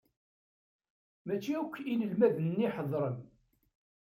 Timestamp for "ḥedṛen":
2.75-3.17